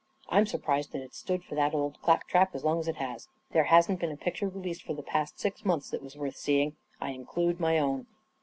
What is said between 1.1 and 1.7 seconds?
stood for